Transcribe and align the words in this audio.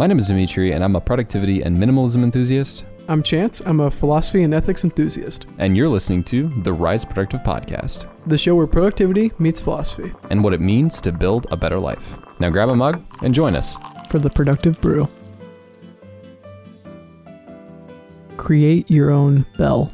My 0.00 0.06
name 0.06 0.16
is 0.16 0.28
Demetri, 0.28 0.72
and 0.72 0.82
I'm 0.82 0.96
a 0.96 1.00
productivity 1.02 1.60
and 1.60 1.76
minimalism 1.76 2.22
enthusiast. 2.22 2.86
I'm 3.06 3.22
Chantz. 3.22 3.60
I'm 3.66 3.80
a 3.80 3.90
philosophy 3.90 4.44
and 4.44 4.54
ethics 4.54 4.82
enthusiast. 4.82 5.44
And 5.58 5.76
you're 5.76 5.90
listening 5.90 6.24
to 6.24 6.48
the 6.62 6.72
Rise 6.72 7.04
Productive 7.04 7.40
Podcast, 7.40 8.08
the 8.26 8.38
show 8.38 8.54
where 8.54 8.66
productivity 8.66 9.30
meets 9.38 9.60
philosophy 9.60 10.10
and 10.30 10.42
what 10.42 10.54
it 10.54 10.60
means 10.62 11.02
to 11.02 11.12
build 11.12 11.48
a 11.50 11.56
better 11.58 11.78
life. 11.78 12.16
Now 12.38 12.48
grab 12.48 12.70
a 12.70 12.74
mug 12.74 13.04
and 13.22 13.34
join 13.34 13.54
us 13.54 13.76
for 14.08 14.18
the 14.18 14.30
Productive 14.30 14.80
Brew. 14.80 15.06
Create 18.38 18.90
your 18.90 19.10
own 19.10 19.44
bell. 19.58 19.92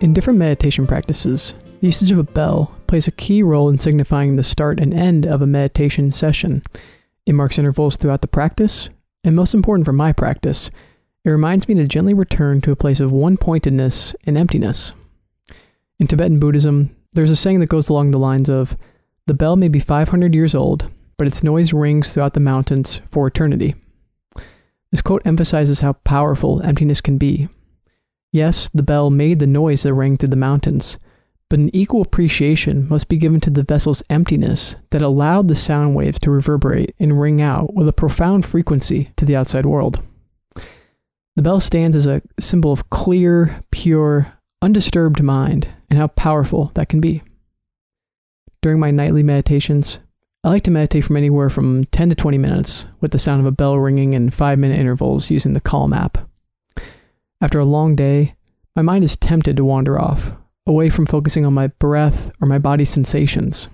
In 0.00 0.12
different 0.14 0.40
meditation 0.40 0.84
practices, 0.84 1.54
the 1.80 1.86
usage 1.86 2.10
of 2.10 2.18
a 2.18 2.24
bell 2.24 2.76
plays 2.88 3.06
a 3.06 3.12
key 3.12 3.44
role 3.44 3.68
in 3.68 3.78
signifying 3.78 4.34
the 4.34 4.42
start 4.42 4.80
and 4.80 4.92
end 4.92 5.26
of 5.26 5.42
a 5.42 5.46
meditation 5.46 6.10
session. 6.10 6.64
It 7.24 7.36
marks 7.36 7.56
intervals 7.56 7.96
throughout 7.96 8.22
the 8.22 8.26
practice, 8.26 8.88
and 9.24 9.36
most 9.36 9.54
important 9.54 9.84
for 9.84 9.92
my 9.92 10.12
practice, 10.12 10.70
it 11.24 11.30
reminds 11.30 11.68
me 11.68 11.74
to 11.74 11.86
gently 11.86 12.14
return 12.14 12.60
to 12.62 12.72
a 12.72 12.76
place 12.76 13.00
of 13.00 13.12
one 13.12 13.36
pointedness 13.36 14.14
and 14.24 14.36
emptiness. 14.36 14.92
In 15.98 16.08
Tibetan 16.08 16.40
Buddhism, 16.40 16.96
there's 17.12 17.30
a 17.30 17.36
saying 17.36 17.60
that 17.60 17.68
goes 17.68 17.88
along 17.88 18.10
the 18.10 18.18
lines 18.18 18.48
of 18.48 18.76
The 19.26 19.34
bell 19.34 19.54
may 19.54 19.68
be 19.68 19.78
500 19.78 20.34
years 20.34 20.54
old, 20.54 20.90
but 21.16 21.28
its 21.28 21.42
noise 21.44 21.72
rings 21.72 22.12
throughout 22.12 22.34
the 22.34 22.40
mountains 22.40 23.00
for 23.12 23.26
eternity. 23.26 23.76
This 24.90 25.02
quote 25.02 25.22
emphasizes 25.24 25.80
how 25.80 25.92
powerful 25.92 26.60
emptiness 26.62 27.00
can 27.00 27.18
be. 27.18 27.48
Yes, 28.32 28.68
the 28.68 28.82
bell 28.82 29.10
made 29.10 29.38
the 29.38 29.46
noise 29.46 29.84
that 29.84 29.94
rang 29.94 30.16
through 30.16 30.30
the 30.30 30.36
mountains, 30.36 30.98
but 31.52 31.58
an 31.58 31.76
equal 31.76 32.00
appreciation 32.00 32.88
must 32.88 33.08
be 33.08 33.18
given 33.18 33.38
to 33.38 33.50
the 33.50 33.62
vessel's 33.62 34.02
emptiness 34.08 34.76
that 34.88 35.02
allowed 35.02 35.48
the 35.48 35.54
sound 35.54 35.94
waves 35.94 36.18
to 36.18 36.30
reverberate 36.30 36.94
and 36.98 37.20
ring 37.20 37.42
out 37.42 37.74
with 37.74 37.86
a 37.86 37.92
profound 37.92 38.46
frequency 38.46 39.12
to 39.16 39.26
the 39.26 39.36
outside 39.36 39.66
world. 39.66 40.02
The 41.36 41.42
bell 41.42 41.60
stands 41.60 41.94
as 41.94 42.06
a 42.06 42.22
symbol 42.40 42.72
of 42.72 42.88
clear, 42.88 43.62
pure, 43.70 44.32
undisturbed 44.62 45.22
mind 45.22 45.68
and 45.90 45.98
how 45.98 46.06
powerful 46.06 46.72
that 46.72 46.88
can 46.88 47.02
be. 47.02 47.22
During 48.62 48.80
my 48.80 48.90
nightly 48.90 49.22
meditations, 49.22 50.00
I 50.42 50.48
like 50.48 50.62
to 50.62 50.70
meditate 50.70 51.04
from 51.04 51.18
anywhere 51.18 51.50
from 51.50 51.84
10 51.84 52.08
to 52.08 52.14
20 52.14 52.38
minutes 52.38 52.86
with 53.02 53.10
the 53.10 53.18
sound 53.18 53.40
of 53.40 53.46
a 53.46 53.52
bell 53.52 53.76
ringing 53.76 54.14
in 54.14 54.30
5 54.30 54.58
minute 54.58 54.78
intervals 54.78 55.30
using 55.30 55.52
the 55.52 55.60
Calm 55.60 55.92
app. 55.92 56.16
After 57.42 57.58
a 57.58 57.66
long 57.66 57.94
day, 57.94 58.36
my 58.74 58.80
mind 58.80 59.04
is 59.04 59.18
tempted 59.18 59.58
to 59.58 59.66
wander 59.66 60.00
off, 60.00 60.32
away 60.66 60.88
from 60.88 61.06
focusing 61.06 61.44
on 61.44 61.54
my 61.54 61.66
breath 61.66 62.30
or 62.40 62.46
my 62.46 62.58
body's 62.58 62.90
sensations. 62.90 63.68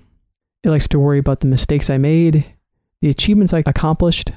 It 0.63 0.69
likes 0.69 0.87
to 0.89 0.99
worry 0.99 1.19
about 1.19 1.39
the 1.39 1.47
mistakes 1.47 1.89
I 1.89 1.97
made, 1.97 2.45
the 3.01 3.09
achievements 3.09 3.53
I 3.53 3.63
accomplished, 3.65 4.31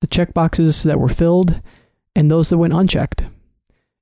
the 0.00 0.06
check 0.06 0.34
boxes 0.34 0.82
that 0.82 0.98
were 0.98 1.08
filled, 1.08 1.60
and 2.16 2.30
those 2.30 2.48
that 2.50 2.58
went 2.58 2.72
unchecked. 2.72 3.24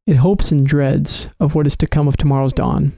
It 0.07 0.17
hopes 0.17 0.51
and 0.51 0.67
dreads 0.67 1.29
of 1.39 1.55
what 1.55 1.67
is 1.67 1.77
to 1.77 1.87
come 1.87 2.09
of 2.09 2.17
tomorrow's 2.17 2.53
dawn. 2.53 2.97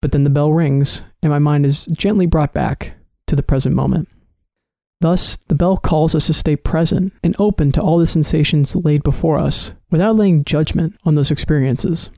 But 0.00 0.12
then 0.12 0.24
the 0.24 0.30
bell 0.30 0.52
rings, 0.52 1.02
and 1.22 1.30
my 1.30 1.38
mind 1.38 1.66
is 1.66 1.86
gently 1.86 2.26
brought 2.26 2.52
back 2.52 2.94
to 3.26 3.34
the 3.34 3.42
present 3.42 3.74
moment. 3.74 4.08
Thus, 5.00 5.36
the 5.48 5.54
bell 5.54 5.76
calls 5.76 6.14
us 6.14 6.26
to 6.26 6.32
stay 6.32 6.56
present 6.56 7.12
and 7.22 7.34
open 7.38 7.72
to 7.72 7.82
all 7.82 7.98
the 7.98 8.06
sensations 8.06 8.76
laid 8.76 9.02
before 9.02 9.38
us 9.38 9.72
without 9.90 10.16
laying 10.16 10.44
judgment 10.44 10.96
on 11.04 11.14
those 11.14 11.30
experiences. 11.30 12.10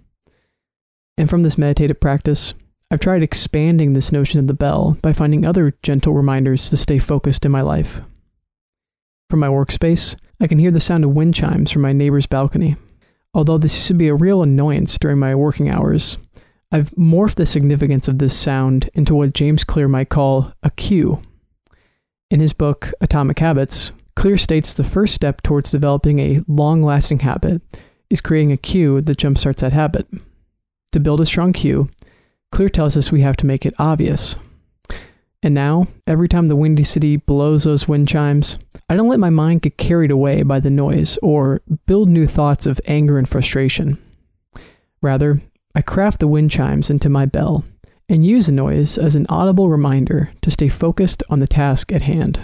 And 1.18 1.30
from 1.30 1.42
this 1.42 1.58
meditative 1.58 2.00
practice, 2.00 2.54
I've 2.90 3.00
tried 3.00 3.22
expanding 3.22 3.92
this 3.92 4.12
notion 4.12 4.38
of 4.38 4.46
the 4.46 4.54
bell 4.54 4.96
by 5.02 5.12
finding 5.12 5.44
other 5.44 5.74
gentle 5.82 6.12
reminders 6.12 6.70
to 6.70 6.76
stay 6.76 6.98
focused 6.98 7.44
in 7.44 7.50
my 7.50 7.62
life. 7.62 8.00
From 9.28 9.40
my 9.40 9.48
workspace, 9.48 10.14
I 10.40 10.46
can 10.46 10.58
hear 10.58 10.70
the 10.70 10.78
sound 10.78 11.04
of 11.04 11.10
wind 11.10 11.34
chimes 11.34 11.70
from 11.70 11.82
my 11.82 11.92
neighbor's 11.92 12.26
balcony. 12.26 12.76
Although 13.34 13.58
this 13.58 13.74
used 13.74 13.88
to 13.88 13.94
be 13.94 14.08
a 14.08 14.14
real 14.14 14.42
annoyance 14.42 14.98
during 14.98 15.18
my 15.18 15.34
working 15.34 15.68
hours, 15.68 16.18
I've 16.70 16.90
morphed 16.90 17.36
the 17.36 17.46
significance 17.46 18.08
of 18.08 18.18
this 18.18 18.36
sound 18.36 18.90
into 18.94 19.14
what 19.14 19.34
James 19.34 19.64
Clear 19.64 19.88
might 19.88 20.10
call 20.10 20.52
a 20.62 20.70
cue. 20.70 21.22
In 22.30 22.40
his 22.40 22.52
book, 22.52 22.92
Atomic 23.00 23.38
Habits, 23.38 23.92
Clear 24.14 24.38
states 24.38 24.74
the 24.74 24.84
first 24.84 25.14
step 25.14 25.42
towards 25.42 25.70
developing 25.70 26.18
a 26.18 26.40
long 26.48 26.82
lasting 26.82 27.20
habit 27.20 27.62
is 28.08 28.20
creating 28.20 28.52
a 28.52 28.56
cue 28.56 29.00
that 29.02 29.18
jumpstarts 29.18 29.58
that 29.58 29.72
habit. 29.72 30.06
To 30.96 31.00
build 31.00 31.20
a 31.20 31.26
strong 31.26 31.52
cue, 31.52 31.90
Clear 32.52 32.70
tells 32.70 32.96
us 32.96 33.12
we 33.12 33.20
have 33.20 33.36
to 33.36 33.46
make 33.46 33.66
it 33.66 33.74
obvious. 33.78 34.36
And 35.42 35.52
now, 35.52 35.88
every 36.06 36.26
time 36.26 36.46
the 36.46 36.56
Windy 36.56 36.84
City 36.84 37.18
blows 37.18 37.64
those 37.64 37.86
wind 37.86 38.08
chimes, 38.08 38.58
I 38.88 38.96
don't 38.96 39.10
let 39.10 39.20
my 39.20 39.28
mind 39.28 39.60
get 39.60 39.76
carried 39.76 40.10
away 40.10 40.42
by 40.42 40.58
the 40.58 40.70
noise 40.70 41.18
or 41.18 41.60
build 41.84 42.08
new 42.08 42.26
thoughts 42.26 42.64
of 42.64 42.80
anger 42.86 43.18
and 43.18 43.28
frustration. 43.28 44.02
Rather, 45.02 45.42
I 45.74 45.82
craft 45.82 46.18
the 46.18 46.28
wind 46.28 46.50
chimes 46.50 46.88
into 46.88 47.10
my 47.10 47.26
bell 47.26 47.62
and 48.08 48.24
use 48.24 48.46
the 48.46 48.52
noise 48.52 48.96
as 48.96 49.16
an 49.16 49.26
audible 49.28 49.68
reminder 49.68 50.32
to 50.40 50.50
stay 50.50 50.70
focused 50.70 51.22
on 51.28 51.40
the 51.40 51.46
task 51.46 51.92
at 51.92 52.00
hand. 52.00 52.40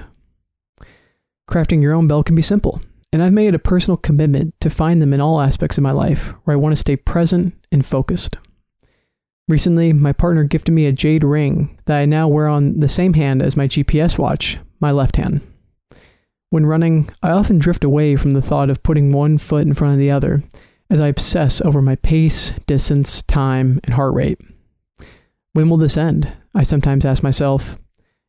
Crafting 1.48 1.80
your 1.80 1.94
own 1.94 2.06
bell 2.06 2.22
can 2.22 2.36
be 2.36 2.42
simple, 2.42 2.82
and 3.14 3.22
I've 3.22 3.32
made 3.32 3.54
a 3.54 3.58
personal 3.58 3.96
commitment 3.96 4.54
to 4.60 4.68
find 4.68 5.00
them 5.00 5.14
in 5.14 5.22
all 5.22 5.40
aspects 5.40 5.78
of 5.78 5.82
my 5.82 5.92
life 5.92 6.34
where 6.44 6.52
I 6.52 6.60
want 6.60 6.72
to 6.72 6.80
stay 6.80 6.96
present 6.96 7.54
and 7.72 7.84
focused. 7.84 8.36
Recently, 9.48 9.92
my 9.92 10.12
partner 10.12 10.44
gifted 10.44 10.72
me 10.72 10.86
a 10.86 10.92
jade 10.92 11.24
ring 11.24 11.78
that 11.86 11.98
I 11.98 12.04
now 12.04 12.28
wear 12.28 12.46
on 12.46 12.78
the 12.78 12.88
same 12.88 13.14
hand 13.14 13.42
as 13.42 13.56
my 13.56 13.66
GPS 13.66 14.16
watch, 14.16 14.58
my 14.80 14.92
left 14.92 15.16
hand. 15.16 15.40
When 16.50 16.66
running, 16.66 17.10
I 17.22 17.30
often 17.30 17.58
drift 17.58 17.82
away 17.82 18.14
from 18.14 18.32
the 18.32 18.42
thought 18.42 18.70
of 18.70 18.82
putting 18.82 19.10
one 19.10 19.38
foot 19.38 19.66
in 19.66 19.74
front 19.74 19.94
of 19.94 19.98
the 19.98 20.10
other 20.10 20.42
as 20.90 21.00
I 21.00 21.08
obsess 21.08 21.60
over 21.62 21.80
my 21.80 21.96
pace, 21.96 22.52
distance, 22.66 23.22
time, 23.22 23.80
and 23.84 23.94
heart 23.94 24.14
rate. 24.14 24.38
When 25.54 25.68
will 25.68 25.78
this 25.78 25.96
end? 25.96 26.30
I 26.54 26.62
sometimes 26.62 27.04
ask 27.04 27.22
myself. 27.22 27.78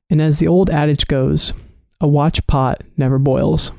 And 0.09 0.21
as 0.21 0.39
the 0.39 0.47
old 0.47 0.69
adage 0.69 1.07
goes, 1.07 1.53
a 1.99 2.07
watch 2.07 2.45
pot 2.47 2.81
never 2.97 3.19
boils. 3.19 3.71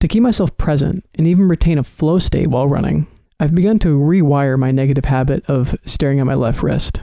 To 0.00 0.08
keep 0.08 0.22
myself 0.22 0.56
present 0.56 1.04
and 1.14 1.26
even 1.26 1.48
retain 1.48 1.78
a 1.78 1.84
flow 1.84 2.18
state 2.18 2.48
while 2.48 2.66
running, 2.66 3.06
I've 3.40 3.54
begun 3.54 3.78
to 3.80 3.98
rewire 3.98 4.58
my 4.58 4.70
negative 4.70 5.04
habit 5.04 5.44
of 5.48 5.76
staring 5.84 6.20
at 6.20 6.26
my 6.26 6.34
left 6.34 6.62
wrist. 6.62 7.00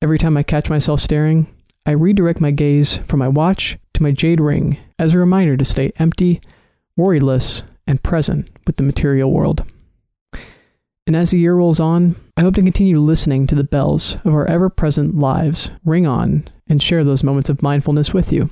Every 0.00 0.18
time 0.18 0.36
I 0.36 0.42
catch 0.42 0.70
myself 0.70 1.00
staring, 1.00 1.46
I 1.84 1.92
redirect 1.92 2.40
my 2.40 2.50
gaze 2.50 2.98
from 2.98 3.18
my 3.18 3.28
watch 3.28 3.78
to 3.94 4.02
my 4.02 4.12
jade 4.12 4.40
ring 4.40 4.78
as 4.98 5.14
a 5.14 5.18
reminder 5.18 5.56
to 5.56 5.64
stay 5.64 5.92
empty, 5.96 6.40
worryless, 6.96 7.62
and 7.86 8.02
present 8.02 8.48
with 8.66 8.76
the 8.76 8.82
material 8.82 9.32
world. 9.32 9.64
And 11.06 11.16
as 11.16 11.30
the 11.30 11.38
year 11.38 11.54
rolls 11.54 11.80
on, 11.80 12.16
I 12.36 12.42
hope 12.42 12.54
to 12.56 12.62
continue 12.62 13.00
listening 13.00 13.46
to 13.46 13.54
the 13.54 13.64
bells 13.64 14.16
of 14.24 14.34
our 14.34 14.46
ever 14.46 14.68
present 14.68 15.18
lives 15.18 15.70
ring 15.84 16.06
on 16.06 16.46
and 16.68 16.82
share 16.82 17.02
those 17.02 17.24
moments 17.24 17.48
of 17.48 17.62
mindfulness 17.62 18.12
with 18.12 18.30
you. 18.30 18.50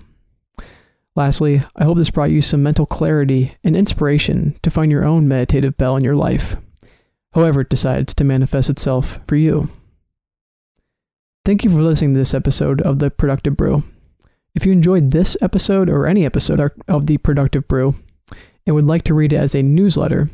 Lastly, 1.17 1.63
I 1.75 1.85
hope 1.85 1.97
this 1.97 2.11
brought 2.11 2.31
you 2.31 2.43
some 2.43 2.63
mental 2.63 2.85
clarity 2.85 3.57
and 3.65 3.75
inspiration 3.75 4.59
to 4.63 4.71
find 4.71 4.93
your 4.93 5.05
own 5.05 5.27
meditative 5.27 5.77
bell 5.79 5.97
in 5.97 6.05
your 6.05 6.15
life, 6.15 6.57
however 7.33 7.63
it 7.63 7.71
decides 7.71 8.15
to 8.15 8.25
manifest 8.25 8.69
itself 8.69 9.19
for 9.27 9.35
you. 9.35 9.71
Thank 11.47 11.65
you 11.65 11.71
for 11.71 11.81
listening 11.81 12.13
to 12.13 12.21
this 12.21 12.35
episode 12.35 12.83
of 12.83 12.99
The 12.99 13.11
Productive 13.11 13.57
Brew. 13.57 13.83
If 14.55 14.67
you 14.67 14.73
enjoyed 14.73 15.11
this 15.11 15.37
episode 15.41 15.89
or 15.89 16.07
any 16.07 16.27
episode 16.27 16.71
of 16.87 17.07
The 17.07 17.17
Productive 17.19 17.67
Brew, 17.67 17.95
and 18.67 18.75
would 18.75 18.87
like 18.87 19.05
to 19.05 19.15
read 19.15 19.33
it 19.33 19.37
as 19.37 19.55
a 19.55 19.63
newsletter, 19.63 20.29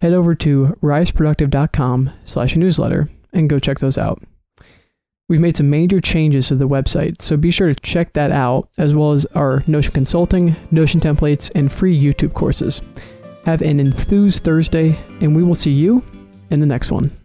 head 0.00 0.12
over 0.12 0.34
to 0.36 0.78
riseproductive.com 0.82 2.12
slash 2.24 2.56
newsletter 2.56 3.10
and 3.32 3.50
go 3.50 3.58
check 3.58 3.78
those 3.78 3.98
out. 3.98 4.22
We've 5.30 5.40
made 5.40 5.56
some 5.56 5.70
major 5.70 6.00
changes 6.00 6.48
to 6.48 6.56
the 6.56 6.66
website, 6.66 7.22
so 7.22 7.36
be 7.36 7.52
sure 7.52 7.72
to 7.72 7.80
check 7.82 8.14
that 8.14 8.32
out, 8.32 8.68
as 8.78 8.96
well 8.96 9.12
as 9.12 9.26
our 9.26 9.62
Notion 9.68 9.92
consulting, 9.92 10.56
Notion 10.72 10.98
templates, 10.98 11.52
and 11.54 11.70
free 11.70 11.96
YouTube 11.96 12.34
courses. 12.34 12.82
Have 13.44 13.62
an 13.62 13.78
enthused 13.78 14.42
Thursday, 14.42 14.98
and 15.20 15.36
we 15.36 15.44
will 15.44 15.54
see 15.54 15.70
you 15.70 16.02
in 16.50 16.58
the 16.58 16.66
next 16.66 16.90
one. 16.90 17.16